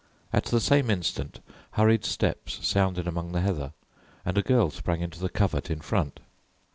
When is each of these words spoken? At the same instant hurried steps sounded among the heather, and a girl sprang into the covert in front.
At 0.33 0.45
the 0.45 0.59
same 0.59 0.89
instant 0.89 1.41
hurried 1.73 2.05
steps 2.05 2.57
sounded 2.67 3.07
among 3.07 3.33
the 3.33 3.41
heather, 3.41 3.71
and 4.25 4.35
a 4.35 4.41
girl 4.41 4.71
sprang 4.71 5.01
into 5.01 5.19
the 5.19 5.29
covert 5.29 5.69
in 5.69 5.79
front. 5.79 6.19